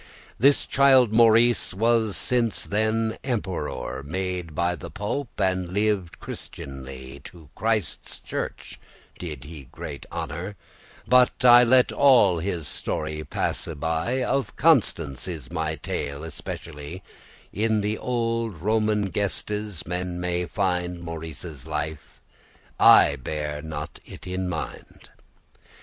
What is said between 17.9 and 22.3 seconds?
olde Roman gestes* men may find *histories<19> Maurice's life,